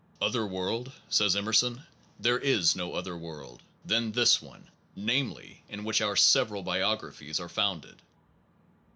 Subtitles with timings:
[0.19, 0.93] Other world?
[1.09, 1.83] says Emerson,
[2.19, 7.47] there is no other world, than this one, namely, in which our several biographies are
[7.47, 8.01] founded.